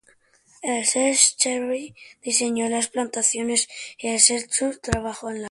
[0.63, 1.13] El Sr.
[1.15, 1.93] Schreiber
[2.23, 3.67] diseñó las plantaciones
[3.99, 4.47] y el Sr.
[4.73, 5.39] Buck trabajó la roca.